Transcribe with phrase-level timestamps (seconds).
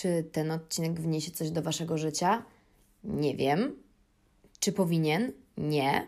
[0.00, 2.42] Czy ten odcinek wniesie coś do Waszego życia?
[3.04, 3.76] Nie wiem.
[4.60, 5.32] Czy powinien?
[5.56, 6.06] Nie.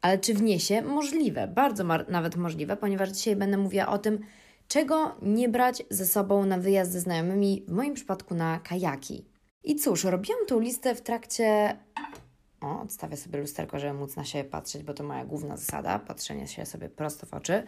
[0.00, 0.82] Ale czy wniesie?
[0.82, 4.18] Możliwe, bardzo nawet możliwe, ponieważ dzisiaj będę mówiła o tym,
[4.68, 9.24] czego nie brać ze sobą na wyjazd ze znajomymi, w moim przypadku na kajaki.
[9.64, 11.76] I cóż, robiłam tą listę w trakcie.
[12.60, 16.46] O, odstawię sobie lusterko, żeby móc na siebie patrzeć, bo to moja główna zasada patrzenie
[16.46, 17.62] się sobie prosto w oczy.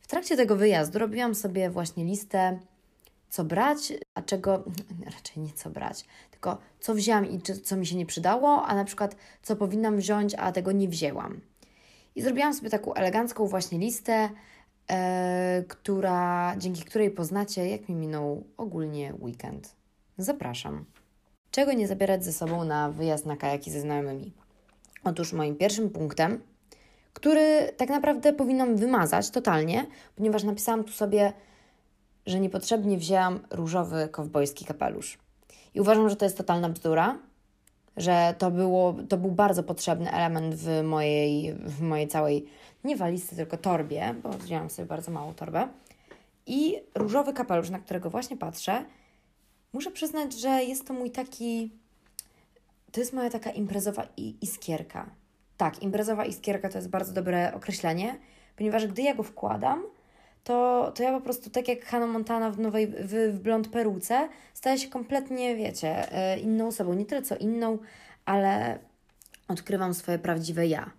[0.00, 2.60] W trakcie tego wyjazdu robiłam sobie właśnie listę,
[3.30, 4.64] co brać, a czego.
[5.16, 8.84] raczej nie co brać, tylko co wzięłam i co mi się nie przydało, a na
[8.84, 11.40] przykład co powinnam wziąć, a tego nie wzięłam.
[12.14, 14.30] I zrobiłam sobie taką elegancką właśnie listę,
[14.90, 19.74] e, która, dzięki której poznacie, jak mi minął ogólnie weekend.
[20.18, 20.84] Zapraszam.
[21.50, 24.32] Czego nie zabierać ze sobą na wyjazd na kajaki ze znajomymi?
[25.04, 26.40] Otóż moim pierwszym punktem,
[27.12, 31.32] który tak naprawdę powinnam wymazać totalnie, ponieważ napisałam tu sobie,
[32.26, 35.18] że niepotrzebnie wzięłam różowy kowbojski kapelusz.
[35.74, 37.18] I uważam, że to jest totalna bzdura,
[37.96, 42.46] że to, było, to był bardzo potrzebny element w mojej, w mojej całej,
[42.84, 45.68] nie walizce, tylko torbie, bo wzięłam sobie bardzo małą torbę.
[46.46, 48.84] I różowy kapelusz, na którego właśnie patrzę,
[49.72, 51.70] muszę przyznać, że jest to mój taki,
[52.92, 54.06] to jest moja taka imprezowa
[54.40, 55.10] iskierka.
[55.56, 58.18] Tak, imprezowa iskierka to jest bardzo dobre określenie,
[58.56, 59.82] ponieważ gdy ja go wkładam,
[60.44, 64.28] to, to ja po prostu tak jak Hannah Montana w nowej, w, w blond peruce,
[64.54, 66.94] staję się kompletnie, wiecie, e, inną osobą.
[66.94, 67.78] Nie tyle co inną,
[68.24, 68.78] ale
[69.48, 70.90] odkrywam swoje prawdziwe ja.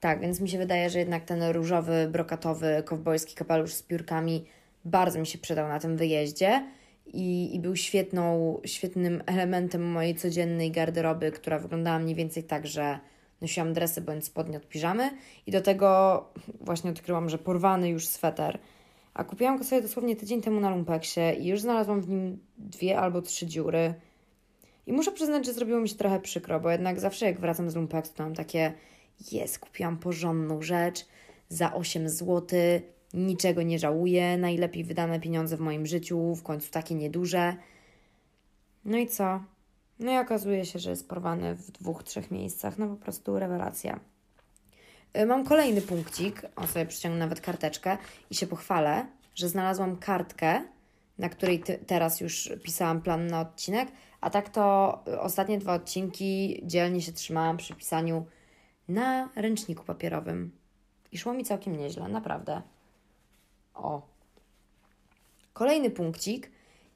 [0.00, 4.44] Tak, więc mi się wydaje, że jednak ten różowy, brokatowy, kowbojski kapelusz z piórkami
[4.84, 6.64] bardzo mi się przydał na tym wyjeździe
[7.06, 12.98] i, i był świetną, świetnym elementem mojej codziennej garderoby, która wyglądała mniej więcej tak, że
[13.40, 15.10] Nosiłam dresy bądź spodnie od piżamy
[15.46, 16.24] i do tego
[16.60, 18.58] właśnie odkryłam, że porwany już sweter.
[19.14, 22.98] A kupiłam go sobie dosłownie tydzień temu na lumpeksie i już znalazłam w nim dwie
[22.98, 23.94] albo trzy dziury.
[24.86, 27.74] I muszę przyznać, że zrobiło mi się trochę przykro, bo jednak zawsze jak wracam z
[27.76, 28.72] lumpeksu, to mam takie
[29.32, 31.06] jest, kupiłam porządną rzecz
[31.48, 32.58] za 8 zł,
[33.14, 37.56] niczego nie żałuję, najlepiej wydane pieniądze w moim życiu, w końcu takie nieduże.
[38.84, 39.40] No i co?
[39.98, 42.78] No i okazuje się, że jest porwany w dwóch, trzech miejscach.
[42.78, 44.00] No po prostu rewelacja.
[45.18, 47.98] Y, mam kolejny punkcik, o sobie przyciągnę nawet karteczkę
[48.30, 50.62] i się pochwalę, że znalazłam kartkę,
[51.18, 53.88] na której teraz już pisałam plan na odcinek,
[54.20, 58.26] a tak to ostatnie dwa odcinki dzielnie się trzymałam przy pisaniu
[58.88, 60.52] na ręczniku papierowym.
[61.12, 62.62] I szło mi całkiem nieźle, naprawdę.
[63.74, 64.02] O.
[65.52, 66.50] Kolejny punkcik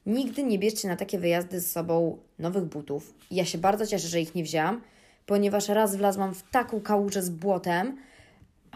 [0.05, 3.13] Nigdy nie bierzcie na takie wyjazdy ze sobą nowych butów.
[3.31, 4.81] ja się bardzo cieszę, że ich nie wzięłam,
[5.25, 7.97] ponieważ raz wlazłam w taką kałużę z błotem,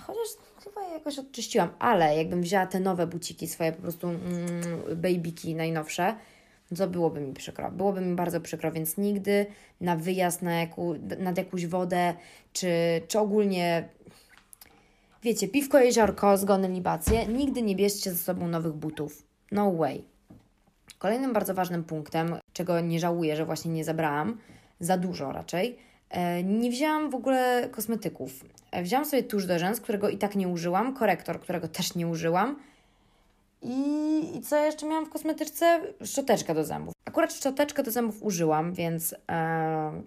[0.02, 0.28] chociaż
[0.63, 4.22] chyba je jakoś odczyściłam, ale jakbym wzięła te nowe buciki, swoje po prostu mm,
[4.96, 6.16] babyki najnowsze,
[6.78, 7.72] to byłoby mi przykro.
[7.72, 9.46] Byłoby mi bardzo przykro, więc nigdy
[9.81, 12.13] na wyjazd na jaku, nad jakąś wodę,
[12.53, 12.72] czy,
[13.07, 13.90] czy ogólnie,
[15.24, 19.24] wiecie, piwko, jeziorko, zgony, libacje, nigdy nie bierzcie ze sobą nowych butów.
[19.52, 20.14] No way.
[21.05, 24.38] Kolejnym bardzo ważnym punktem, czego nie żałuję, że właśnie nie zabrałam,
[24.79, 25.77] za dużo raczej,
[26.09, 28.45] e, nie wzięłam w ogóle kosmetyków.
[28.71, 32.07] E, wzięłam sobie tusz do rzęs, którego i tak nie użyłam, korektor, którego też nie
[32.07, 32.59] użyłam.
[33.61, 35.81] I, I co jeszcze miałam w kosmetyczce?
[36.05, 36.94] Szczoteczka do zębów.
[37.05, 40.01] Akurat szczoteczkę do zębów użyłam, więc, e,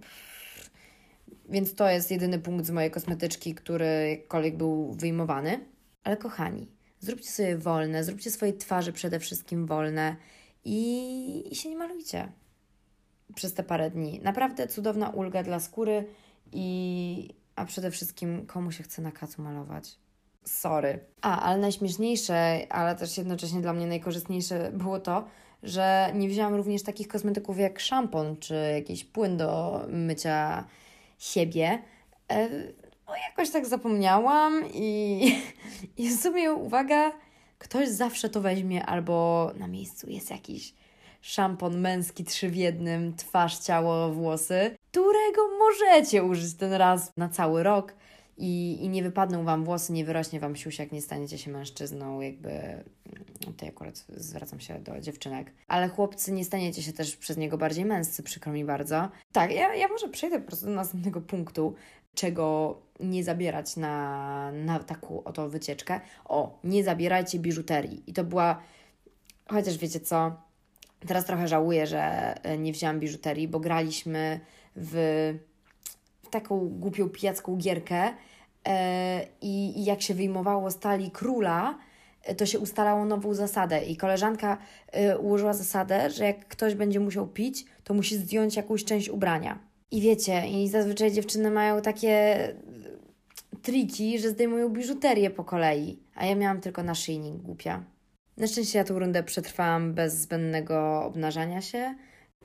[1.48, 5.60] więc to jest jedyny punkt z mojej kosmetyczki, który jakkolwiek był wyjmowany.
[6.04, 6.66] Ale kochani,
[7.00, 10.16] zróbcie sobie wolne, zróbcie swojej twarzy przede wszystkim wolne
[10.69, 12.33] i, i się nie malujcie
[13.34, 14.21] przez te parę dni.
[14.23, 16.06] Naprawdę cudowna ulga dla skóry
[16.53, 19.99] i a przede wszystkim komu się chce na kacu malować.
[20.45, 21.01] Sorry.
[21.23, 25.25] A, ale najśmieszniejsze, ale też jednocześnie dla mnie najkorzystniejsze było to,
[25.62, 30.65] że nie wzięłam również takich kosmetyków jak szampon czy jakiś płyn do mycia
[31.19, 31.83] siebie.
[32.29, 32.49] E,
[33.06, 35.21] no jakoś tak zapomniałam i,
[35.99, 37.12] i w sumie uwaga,
[37.58, 40.74] ktoś zawsze to weźmie, albo na miejscu jest jakiś
[41.20, 47.62] szampon męski trzy w jednym, twarz, ciało, włosy, którego możecie użyć ten raz na cały
[47.62, 47.94] rok
[48.38, 52.50] i, i nie wypadną Wam włosy, nie wyrośnie Wam siusiak, nie staniecie się mężczyzną, jakby
[53.46, 57.58] no tutaj akurat zwracam się do dziewczynek, ale chłopcy nie staniecie się też przez niego
[57.58, 59.08] bardziej męscy, przykro mi bardzo.
[59.32, 61.75] Tak, ja, ja może przejdę po prostu do następnego punktu,
[62.14, 66.00] czego nie zabierać na, na taką oto wycieczkę.
[66.25, 68.02] O, nie zabierajcie biżuterii.
[68.06, 68.62] I to była,
[69.49, 70.32] chociaż wiecie co,
[71.06, 74.40] teraz trochę żałuję, że e, nie wzięłam biżuterii, bo graliśmy
[74.76, 74.94] w,
[76.22, 78.14] w taką głupią pijacką gierkę
[78.69, 81.78] e, i, jak się wyjmowało stali króla,
[82.31, 84.58] y, to się ustalało nową zasadę i koleżanka
[85.20, 89.68] ułożyła zasadę, że jak ktoś będzie musiał pić, to musi zdjąć jakąś część ubrania.
[89.90, 92.38] I wiecie, i zazwyczaj dziewczyny mają takie
[93.62, 97.85] triki, że zdejmują biżuterię po kolei, a ja miałam tylko naszyjnik głupia.
[98.37, 101.94] Na szczęście ja tą rundę przetrwałam bez zbędnego obnażania się,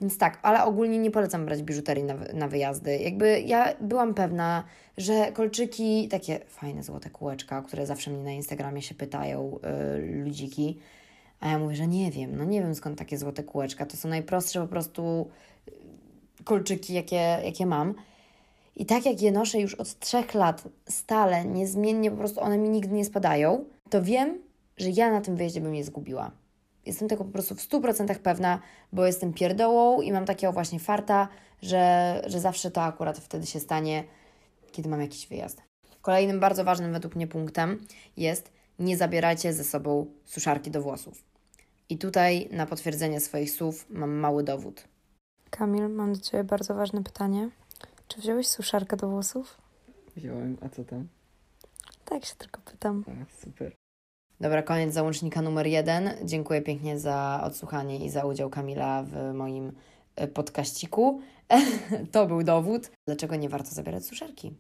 [0.02, 2.98] więc tak, ale ogólnie nie polecam brać biżuterii na, na wyjazdy.
[2.98, 4.64] Jakby ja byłam pewna,
[4.98, 9.60] że kolczyki, takie fajne złote kółeczka, które zawsze mnie na Instagramie się pytają
[10.00, 10.80] yy, ludziki,
[11.40, 13.86] a ja mówię, że nie wiem, no nie wiem skąd takie złote kółeczka.
[13.86, 15.30] To są najprostsze po prostu
[16.44, 17.94] kolczyki, jakie, jakie mam.
[18.76, 22.70] I tak jak je noszę już od trzech lat stale, niezmiennie, po prostu one mi
[22.70, 24.42] nigdy nie spadają, to wiem,
[24.78, 26.32] że ja na tym wyjeździe bym je zgubiła.
[26.86, 28.60] Jestem tego po prostu w 100% pewna,
[28.94, 31.28] bo jestem pierdołą i mam takiego właśnie farta,
[31.62, 34.04] że, że zawsze to akurat wtedy się stanie,
[34.72, 35.62] kiedy mam jakiś wyjazd.
[36.02, 37.86] Kolejnym bardzo ważnym według mnie punktem
[38.18, 41.24] jest nie zabierajcie ze sobą suszarki do włosów.
[41.90, 44.93] I tutaj na potwierdzenie swoich słów mam mały dowód.
[45.58, 47.50] Kamil, mam do Ciebie bardzo ważne pytanie.
[48.08, 49.58] Czy wziąłeś suszarkę do włosów?
[50.16, 51.08] Wziąłem, a co tam?
[52.06, 53.04] Tak się tylko pytam.
[53.08, 53.76] A, super.
[54.40, 56.12] Dobra, koniec załącznika numer jeden.
[56.24, 59.72] Dziękuję pięknie za odsłuchanie i za udział Kamila w moim
[60.16, 61.22] e, podkaściku.
[62.12, 64.54] to był dowód, dlaczego nie warto zabierać suszarki.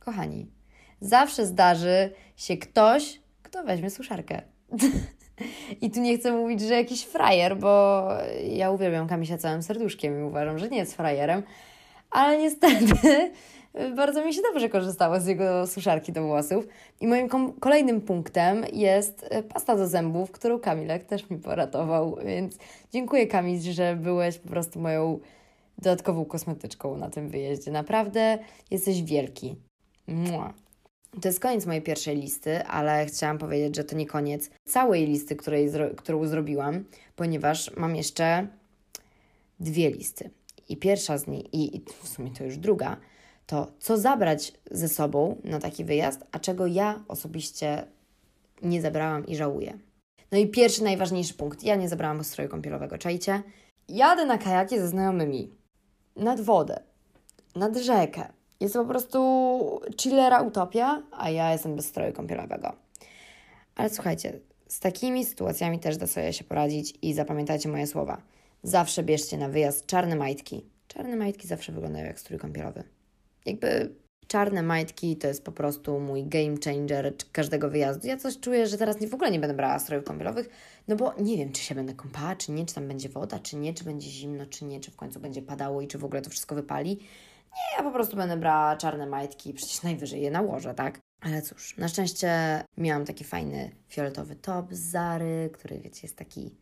[0.00, 0.46] Kochani,
[1.00, 4.42] zawsze zdarzy się ktoś, kto weźmie suszarkę.
[5.80, 8.02] I tu nie chcę mówić, że jakiś frajer, bo
[8.48, 11.42] ja uwielbiam Kamisia całym serduszkiem i uważam, że nie jest frajerem,
[12.10, 13.30] ale niestety
[13.96, 16.68] bardzo mi się dobrze korzystało z jego suszarki do włosów.
[17.00, 17.28] I moim
[17.60, 22.58] kolejnym punktem jest e, pasta do zębów, którą Kamilek też mi poratował, więc
[22.92, 25.18] dziękuję Kamil, że byłeś po prostu moją
[25.78, 27.70] dodatkową kosmetyczką na tym wyjeździe.
[27.70, 28.38] Naprawdę
[28.70, 29.56] jesteś wielki.
[30.06, 30.54] Mua.
[31.20, 35.36] To jest koniec mojej pierwszej listy, ale chciałam powiedzieć, że to nie koniec całej listy,
[35.36, 36.84] której, którą zrobiłam,
[37.16, 38.46] ponieważ mam jeszcze
[39.60, 40.30] dwie listy.
[40.68, 42.96] I pierwsza z nich, i, i w sumie to już druga,
[43.46, 47.86] to co zabrać ze sobą na taki wyjazd, a czego ja osobiście
[48.62, 49.78] nie zabrałam i żałuję.
[50.32, 51.62] No i pierwszy, najważniejszy punkt.
[51.62, 53.42] Ja nie zabrałam stroju kąpielowego, czajcie?
[53.88, 55.50] Jadę na kajaki ze znajomymi.
[56.16, 56.82] Nad wodę.
[57.54, 58.37] Nad rzekę.
[58.60, 62.72] Jest po prostu chillera utopia, a ja jestem bez stroju kąpielowego.
[63.74, 68.22] Ale słuchajcie, z takimi sytuacjami też da sobie się poradzić i zapamiętajcie moje słowa.
[68.62, 70.64] Zawsze bierzcie na wyjazd czarne majtki.
[70.88, 72.84] Czarne majtki zawsze wyglądają jak strój kąpielowy.
[73.46, 73.94] Jakby
[74.26, 78.06] czarne majtki to jest po prostu mój game changer każdego wyjazdu.
[78.06, 80.48] Ja coś czuję, że teraz nie, w ogóle nie będę brała strojów kąpielowych,
[80.88, 83.56] no bo nie wiem, czy się będę kąpała, czy nie, czy tam będzie woda, czy
[83.56, 86.22] nie, czy będzie zimno, czy nie, czy w końcu będzie padało i czy w ogóle
[86.22, 86.98] to wszystko wypali.
[87.58, 91.00] Nie, ja po prostu będę brała czarne majtki, przecież najwyżej je nałożę, tak?
[91.20, 96.54] Ale cóż, na szczęście miałam taki fajny fioletowy top z Zary, który wiecie, jest taki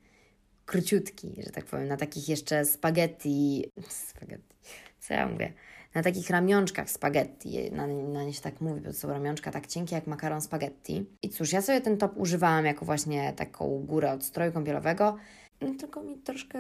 [0.67, 4.55] króciutki, że tak powiem, na takich jeszcze spaghetti, spaghetti,
[5.01, 5.53] co ja mówię,
[5.95, 9.67] na takich ramionczkach spaghetti, na, na nie się tak mówi, bo to są ramionczka tak
[9.67, 11.07] cienkie jak makaron spaghetti.
[11.23, 15.17] I cóż, ja sobie ten top używałam jako właśnie taką górę od stroju kąpielowego,
[15.61, 16.59] no, tylko mi troszkę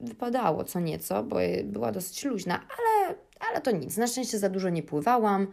[0.00, 3.14] wypadało co nieco, bo była dosyć luźna, ale,
[3.50, 3.96] ale to nic.
[3.96, 5.46] Na szczęście za dużo nie pływałam,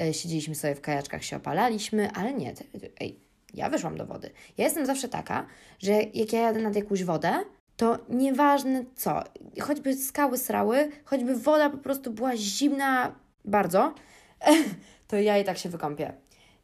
[0.00, 2.54] e, siedzieliśmy sobie w kajaczkach, się opalaliśmy, ale nie,
[3.00, 3.20] ej,
[3.54, 4.30] ja wyszłam do wody.
[4.58, 5.46] Ja jestem zawsze taka,
[5.78, 7.44] że jak ja jadę nad jakąś wodę,
[7.76, 9.22] to nieważne co,
[9.60, 13.94] choćby skały srały, choćby woda po prostu była zimna bardzo,
[15.08, 16.12] to ja i tak się wykąpię.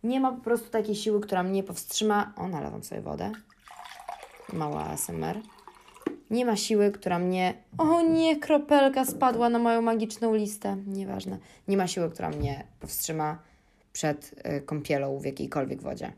[0.02, 2.32] Nie ma po prostu takiej siły, która mnie powstrzyma.
[2.37, 3.32] O, nalewam sobie wodę.
[4.52, 5.40] Mała ASMR.
[6.30, 7.54] Nie ma siły, która mnie.
[7.78, 10.76] O nie, kropelka spadła na moją magiczną listę.
[10.87, 11.38] Nieważne.
[11.68, 13.38] Nie ma siły, która mnie powstrzyma
[13.92, 16.12] przed y, kąpielą w jakiejkolwiek wodzie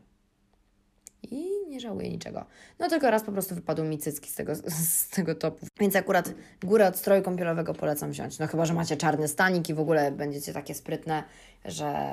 [1.31, 2.45] i nie żałuję niczego.
[2.79, 5.65] No tylko raz po prostu wypadły mi cycki z tego, z tego topu.
[5.79, 8.39] Więc akurat górę od stroju kąpielowego polecam wziąć.
[8.39, 11.23] No chyba, że macie czarny stanik i w ogóle będziecie takie sprytne,
[11.65, 12.09] że,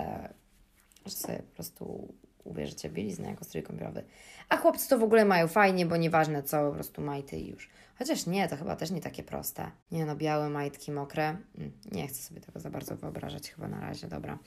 [1.06, 2.14] że sobie po prostu
[2.46, 4.04] ubierzecie bieliznę jako strój kąpielowy.
[4.48, 7.70] A chłopcy to w ogóle mają fajnie, bo nieważne co, po prostu majty i już.
[7.98, 9.70] Chociaż nie, to chyba też nie takie proste.
[9.90, 11.36] Nie no, białe majtki, mokre.
[11.58, 14.38] Mm, nie chcę sobie tego za bardzo wyobrażać chyba na razie, dobra.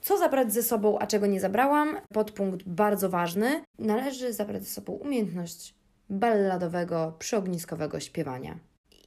[0.00, 1.96] Co zabrać ze sobą, a czego nie zabrałam?
[2.12, 3.64] Podpunkt bardzo ważny.
[3.78, 5.74] Należy zabrać ze sobą umiejętność
[6.10, 8.58] balladowego, przyogniskowego śpiewania.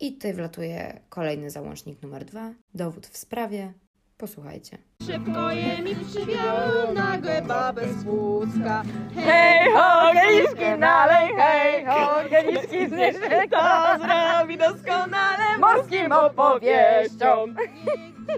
[0.01, 2.53] I tutaj wlatuje kolejny załącznik numer dwa.
[2.73, 3.73] Dowód w sprawie.
[4.19, 4.77] Posłuchajcie.
[5.05, 8.83] Szybko je mi przywiał nagle babę z Wódzka.
[9.15, 13.59] Hej ho, geniczki nalej, hej ho, geniczki zniszczy, to
[13.99, 17.45] zrobi doskonale morskim opowieścią.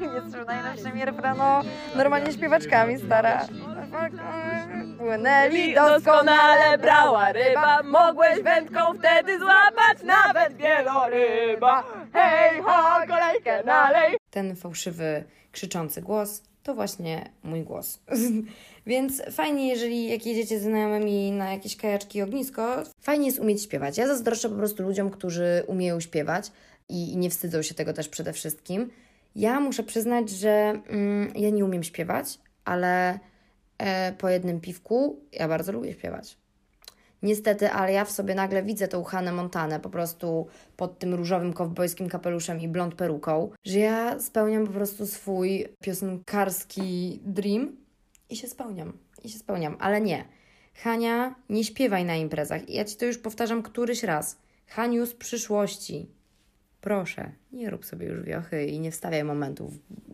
[0.01, 1.61] Jest najlepszymi refreno,
[1.95, 3.41] normalnie śpiewaczkami, stara.
[4.97, 7.83] płynęli doskonale brała ryba.
[7.83, 11.83] Mogłeś wędką wtedy złapać nawet wieloryba.
[12.13, 14.20] Hej, ho, kolejkę nalej.
[14.31, 17.99] Ten fałszywy, krzyczący głos to właśnie mój głos.
[18.87, 23.97] Więc fajnie, jeżeli jak jedziecie z znajomymi na jakieś kajaczki ognisko, fajnie jest umieć śpiewać.
[23.97, 26.51] Ja zazdroszczę po prostu ludziom, którzy umieją śpiewać
[26.89, 28.89] i, i nie wstydzą się tego też przede wszystkim.
[29.35, 33.19] Ja muszę przyznać, że mm, ja nie umiem śpiewać, ale
[33.77, 36.37] e, po jednym piwku ja bardzo lubię śpiewać.
[37.23, 40.47] Niestety, ale ja w sobie nagle widzę tą Hannę Montanę po prostu
[40.77, 47.19] pod tym różowym kowbojskim kapeluszem i blond peruką, że ja spełniam po prostu swój piosenkarski
[47.25, 47.77] dream
[48.29, 48.93] i się spełniam.
[49.23, 50.25] I się spełniam, ale nie.
[50.73, 52.69] Hania, nie śpiewaj na imprezach.
[52.69, 54.37] Ja Ci to już powtarzam któryś raz.
[54.67, 56.09] Haniu z przyszłości.
[56.81, 59.71] Proszę, nie rób sobie już wiochy i nie wstawiaj momentów,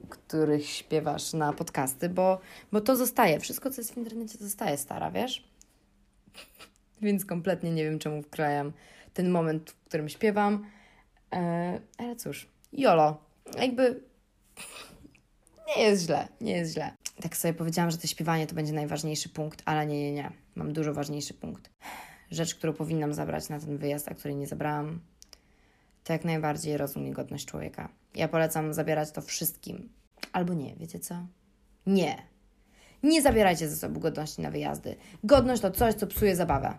[0.09, 2.39] których śpiewasz na podcasty, bo,
[2.71, 3.39] bo to zostaje.
[3.39, 5.49] Wszystko, co jest w internecie, zostaje stara, wiesz?
[7.01, 8.74] Więc kompletnie nie wiem, czemu wkrajam
[9.13, 10.66] ten moment, w którym śpiewam.
[11.34, 13.18] E, ale cóż, jolo.
[13.60, 14.01] Jakby
[15.68, 16.92] nie jest źle, nie jest źle.
[17.22, 20.32] Tak sobie powiedziałam, że to śpiewanie to będzie najważniejszy punkt, ale nie, nie, nie.
[20.56, 21.70] Mam dużo ważniejszy punkt.
[22.32, 25.00] Rzecz, którą powinnam zabrać na ten wyjazd, a której nie zabrałam,
[26.04, 27.89] to jak najbardziej rozum i godność człowieka.
[28.16, 29.89] Ja polecam zabierać to wszystkim.
[30.34, 31.27] Albo nie, wiecie co?
[31.86, 32.24] Nie.
[33.04, 34.96] Nie zabierajcie ze sobą godności na wyjazdy.
[35.24, 36.77] Godność to coś, co psuje zabawę.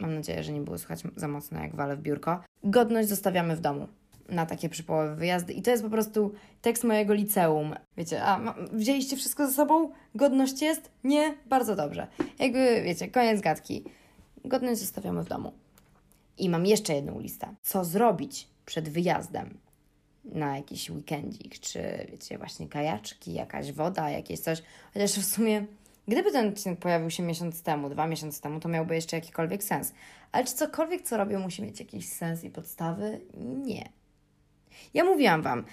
[0.00, 2.40] Mam nadzieję, że nie było słychać za mocno, jak walę w biurko.
[2.64, 3.88] Godność zostawiamy w domu
[4.30, 5.52] na takie przypołowe wyjazdy.
[5.52, 7.74] I to jest po prostu tekst mojego liceum.
[7.96, 9.90] Wiecie, a wzięliście wszystko ze sobą?
[10.14, 10.90] Godność jest?
[11.04, 11.34] Nie?
[11.46, 12.06] Bardzo dobrze.
[12.38, 13.84] Jakby, wiecie, koniec gadki.
[14.44, 15.52] Godność zostawiamy w domu.
[16.38, 17.54] I mam jeszcze jedną listę.
[17.62, 19.58] Co zrobić przed wyjazdem?
[20.24, 24.62] Na jakiś weekendzik, czy wiecie, właśnie kajaczki, jakaś woda, jakieś coś.
[24.94, 25.66] Chociaż w sumie,
[26.10, 29.92] gdyby ten odcinek pojawił się miesiąc temu, dwa miesiące temu, to miałby jeszcze jakikolwiek sens.
[30.32, 33.20] Ale czy cokolwiek, co robię, musi mieć jakiś sens i podstawy?
[33.64, 33.88] Nie.
[34.94, 35.64] Ja mówiłam Wam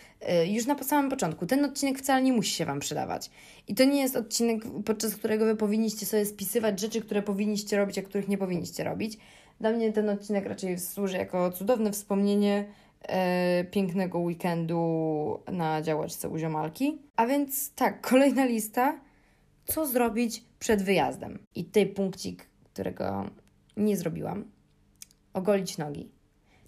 [0.43, 3.31] y, już na samym początku, ten odcinek wcale nie musi się Wam przydawać.
[3.67, 7.97] I to nie jest odcinek, podczas którego Wy powinniście sobie spisywać rzeczy, które powinniście robić,
[7.97, 9.17] a których nie powinniście robić.
[9.59, 12.65] Dla mnie ten odcinek raczej służy jako cudowne wspomnienie
[13.01, 16.97] e, pięknego weekendu na działaczce u Ziomalki.
[17.15, 19.06] A więc tak, kolejna lista.
[19.67, 21.39] Co zrobić przed wyjazdem?
[21.55, 23.29] I tutaj punkcik, którego
[23.77, 24.45] nie zrobiłam.
[25.33, 26.09] Ogolić nogi.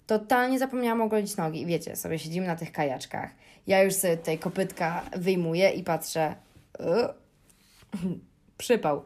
[0.06, 1.66] Totalnie zapomniałam ogolić nogi.
[1.66, 3.30] Wiecie, sobie siedzimy na tych kajaczkach.
[3.66, 6.34] Ja już sobie tutaj kopytka wyjmuję i patrzę.
[6.80, 8.08] Yy,
[8.58, 9.02] przypał.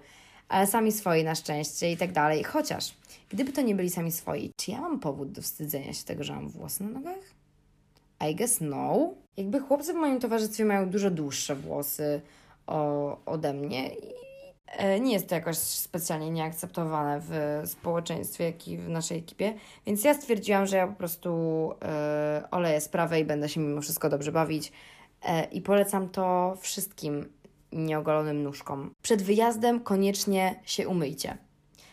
[0.49, 2.45] Ale sami swoi na szczęście i tak dalej.
[2.45, 2.95] Chociaż,
[3.29, 6.33] gdyby to nie byli sami swoi, czy ja mam powód do wstydzenia się tego, że
[6.33, 7.35] mam włosy na nogach?
[8.31, 9.15] I guess no.
[9.37, 12.21] Jakby chłopcy w moim towarzystwie mają dużo dłuższe włosy
[12.67, 14.13] o, ode mnie i
[14.67, 19.55] e, nie jest to jakoś specjalnie nieakceptowane w społeczeństwie, jak i w naszej ekipie,
[19.87, 21.31] więc ja stwierdziłam, że ja po prostu
[21.83, 24.73] e, oleję sprawę i będę się mimo wszystko dobrze bawić
[25.23, 27.33] e, i polecam to wszystkim
[27.73, 28.91] nieogolonym nóżkom.
[29.03, 31.39] Przed wyjazdem koniecznie się umyjcie.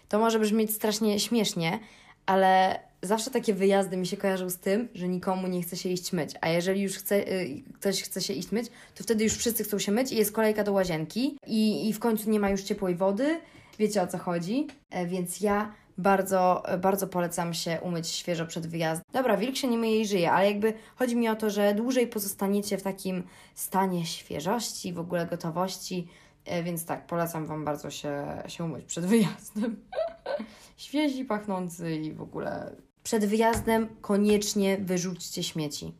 [0.09, 1.79] To może brzmieć strasznie śmiesznie,
[2.25, 6.13] ale zawsze takie wyjazdy mi się kojarzą z tym, że nikomu nie chce się iść
[6.13, 6.31] myć.
[6.41, 9.79] A jeżeli już chce, y, ktoś chce się iść myć, to wtedy już wszyscy chcą
[9.79, 12.95] się myć i jest kolejka do łazienki i, i w końcu nie ma już ciepłej
[12.95, 13.39] wody.
[13.79, 14.67] Wiecie o co chodzi?
[14.89, 19.05] E, więc ja bardzo, bardzo polecam się umyć świeżo przed wyjazdem.
[19.13, 22.07] Dobra, wilk się nie myje i żyje, ale jakby chodzi mi o to, że dłużej
[22.07, 23.23] pozostaniecie w takim
[23.55, 26.07] stanie świeżości, w ogóle gotowości,
[26.45, 29.75] e, więc tak, polecam Wam bardzo się, się umyć przed wyjazdem.
[30.77, 32.75] Świeżi, pachnący i w ogóle.
[33.03, 35.93] Przed wyjazdem koniecznie wyrzućcie śmieci.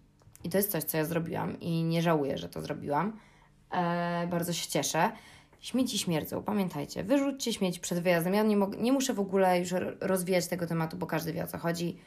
[0.44, 3.20] I to jest coś, co ja zrobiłam i nie żałuję, że to zrobiłam.
[3.72, 5.12] E, bardzo się cieszę.
[5.60, 8.34] Śmieci śmierdzą, pamiętajcie, wyrzućcie śmieci przed wyjazdem.
[8.34, 11.48] Ja nie, nie muszę w ogóle już ro- rozwijać tego tematu, bo każdy wie o
[11.48, 11.98] co chodzi.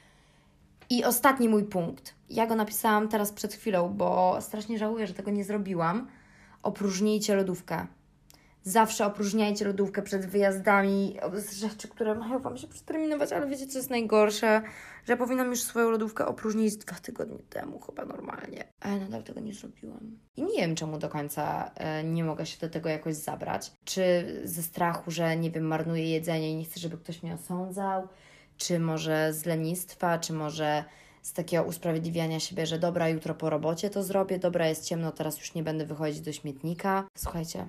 [0.90, 2.14] I ostatni mój punkt.
[2.30, 6.08] Ja go napisałam teraz przed chwilą, bo strasznie żałuję, że tego nie zrobiłam.
[6.62, 7.86] Opróżnijcie lodówkę.
[8.66, 13.78] Zawsze opróżniajcie lodówkę przed wyjazdami z rzeczy, które mają Wam się przeterminować, ale wiecie, co
[13.78, 14.62] jest najgorsze?
[15.06, 18.64] Że ja powinnam już swoją lodówkę opróżnić dwa tygodnie temu, chyba normalnie.
[18.80, 20.18] Ale nadal tego nie zrobiłam.
[20.36, 23.72] I nie wiem, czemu do końca e, nie mogę się do tego jakoś zabrać.
[23.84, 24.02] Czy
[24.44, 28.08] ze strachu, że nie wiem, marnuję jedzenie i nie chcę, żeby ktoś mnie osądzał,
[28.56, 30.84] czy może z lenistwa, czy może
[31.22, 35.38] z takiego usprawiedliwiania siebie, że dobra, jutro po robocie to zrobię, dobra, jest ciemno, teraz
[35.38, 37.04] już nie będę wychodzić do śmietnika.
[37.16, 37.68] Słuchajcie,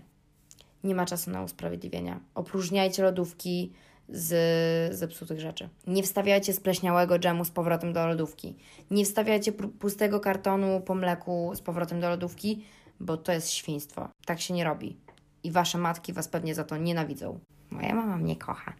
[0.85, 2.19] nie ma czasu na usprawiedliwienia.
[2.35, 3.73] Opróżniajcie lodówki
[4.09, 5.69] z zepsutych rzeczy.
[5.87, 8.55] Nie wstawiajcie spleśniałego dżemu z powrotem do lodówki.
[8.91, 12.65] Nie wstawiajcie pustego kartonu po mleku z powrotem do lodówki,
[12.99, 14.09] bo to jest świństwo.
[14.25, 14.97] Tak się nie robi.
[15.43, 17.39] I wasze matki was pewnie za to nienawidzą.
[17.71, 18.73] Moja mama mnie kocha.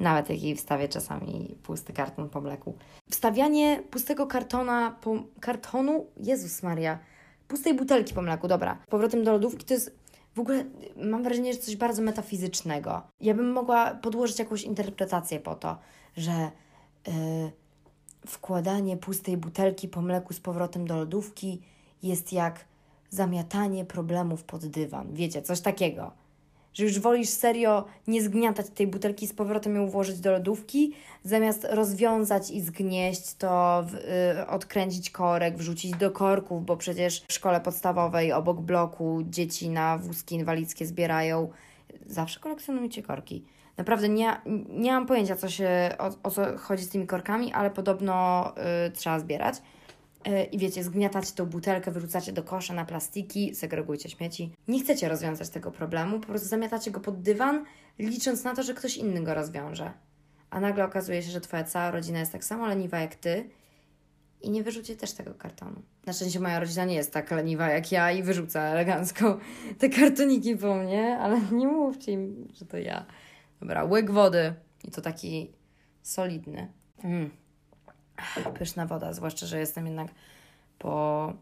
[0.00, 2.74] Nawet jak jej wstawię czasami pusty karton po mleku.
[3.10, 6.98] Wstawianie pustego kartona po kartonu, Jezus Maria,
[7.48, 8.78] pustej butelki po mleku, dobra.
[8.88, 9.98] Powrotem do lodówki to jest
[10.36, 10.64] w ogóle,
[10.96, 13.02] mam wrażenie, że coś bardzo metafizycznego.
[13.20, 15.78] Ja bym mogła podłożyć jakąś interpretację po to,
[16.16, 16.50] że
[17.06, 17.12] yy,
[18.26, 21.62] wkładanie pustej butelki po mleku z powrotem do lodówki
[22.02, 22.64] jest jak
[23.10, 25.14] zamiatanie problemów pod dywan.
[25.14, 26.12] Wiecie, coś takiego.
[26.76, 30.92] Że już wolisz serio nie zgniatać tej butelki z powrotem ją włożyć do lodówki,
[31.24, 37.32] zamiast rozwiązać i zgnieść to, w, y, odkręcić korek, wrzucić do korków, bo przecież w
[37.32, 41.50] szkole podstawowej obok bloku dzieci na wózki inwalidzkie zbierają.
[42.06, 43.44] Zawsze kolekcjonujcie korki.
[43.76, 45.68] Naprawdę nie, nie mam pojęcia, co się,
[45.98, 48.52] o, o co chodzi z tymi korkami, ale podobno
[48.86, 49.56] y, trzeba zbierać.
[50.26, 54.52] Y, I wiecie, zgniatacie tą butelkę, wyrzucacie do kosza na plastiki, segregujcie śmieci.
[54.68, 57.64] Nie chcecie rozwiązać tego problemu, po prostu zamiatacie go pod dywan,
[57.98, 59.92] licząc na to, że ktoś inny go rozwiąże.
[60.50, 63.50] A nagle okazuje się, że Twoja cała rodzina jest tak samo leniwa jak Ty
[64.40, 65.82] i nie wyrzuci też tego kartonu.
[66.06, 69.38] Na szczęście moja rodzina nie jest tak leniwa jak ja i wyrzuca elegancko
[69.78, 73.06] te kartoniki po mnie, ale nie mówcie im, że to ja.
[73.60, 74.54] Dobra, łyk wody
[74.84, 75.52] i to taki
[76.02, 76.72] solidny.
[77.04, 77.30] Mm.
[78.58, 80.08] Pyszna woda, zwłaszcza, że jestem jednak
[80.78, 81.32] po.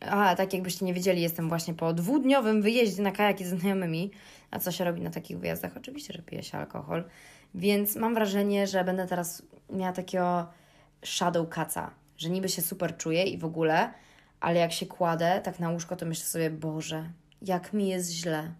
[0.00, 4.10] A, tak jakbyście nie wiedzieli, jestem właśnie po dwudniowym wyjeździe na kajaki ze znajomymi.
[4.50, 5.76] A co się robi na takich wyjazdach?
[5.76, 7.04] Oczywiście, że pije się alkohol.
[7.54, 10.46] Więc mam wrażenie, że będę teraz miała takiego
[11.04, 13.92] shadow kaca, że niby się super czuję i w ogóle,
[14.40, 17.10] ale jak się kładę tak na łóżko, to myślę sobie, Boże,
[17.42, 18.52] jak mi jest źle.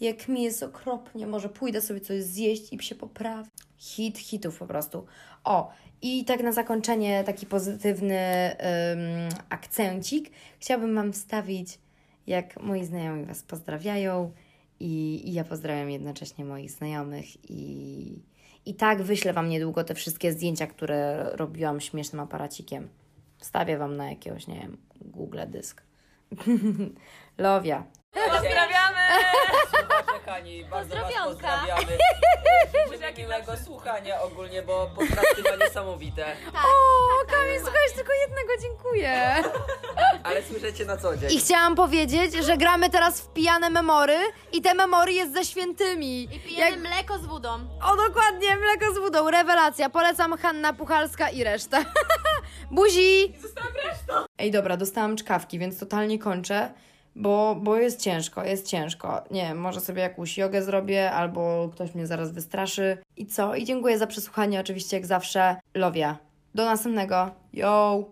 [0.00, 3.50] Jak mi jest okropnie, może pójdę sobie coś zjeść i się poprawię.
[3.82, 5.06] Hit hitów po prostu.
[5.44, 5.72] O,
[6.02, 8.16] i tak na zakończenie taki pozytywny
[8.50, 10.30] ym, akcencik.
[10.58, 11.78] Chciałabym Wam wstawić,
[12.26, 14.32] jak moi znajomi Was pozdrawiają
[14.80, 18.22] i, i ja pozdrawiam jednocześnie moich znajomych i,
[18.66, 22.88] i tak wyślę Wam niedługo te wszystkie zdjęcia, które robiłam śmiesznym aparacikiem.
[23.38, 25.82] Wstawię Wam na jakiegoś, nie wiem, Google dysk.
[27.38, 27.84] Lowia.
[28.12, 29.00] Pozdrawiamy!
[30.06, 31.98] Kochani, bardzo was pozdrawiamy.
[33.18, 34.90] Miłego słuchania ogólnie, bo
[35.50, 36.24] ma niesamowite.
[36.54, 39.34] O, Kamil, słuchajcie, tylko jednego dziękuję.
[40.22, 41.32] Ale słyszycie na co dzień.
[41.32, 44.16] I chciałam powiedzieć, że gramy teraz w pijane memory
[44.52, 46.22] i te memory jest ze świętymi.
[46.22, 47.48] I Pijemy mleko z wodą.
[47.82, 49.90] O, dokładnie, mleko z wodą, rewelacja.
[49.90, 51.84] Polecam Hanna Puchalska i resztę.
[52.70, 53.34] Buzi!
[53.42, 54.12] Zostałam resztą.
[54.38, 56.72] Ej, dobra, dostałam czkawki, więc totalnie kończę,
[57.16, 59.22] bo, bo jest ciężko, jest ciężko.
[59.30, 62.98] Nie wiem, może sobie jakąś jogę zrobię, albo ktoś mnie zaraz wystraszy.
[63.16, 63.54] I co?
[63.54, 65.56] I dziękuję za przesłuchanie, oczywiście jak zawsze.
[65.74, 66.18] Lowia.
[66.54, 67.30] Do następnego.
[67.52, 68.04] Yo!